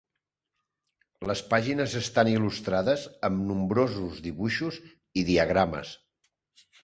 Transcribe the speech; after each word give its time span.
Les 1.31 1.41
pàgines 1.49 1.93
estan 1.99 2.31
il·lustrades 2.31 3.03
amb 3.29 3.45
nombrosos 3.51 4.23
dibuixos 4.29 4.79
i 5.23 5.27
diagrames. 5.31 5.93